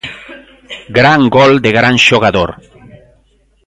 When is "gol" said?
1.37-1.53